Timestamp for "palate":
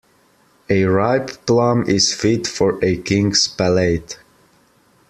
3.47-4.17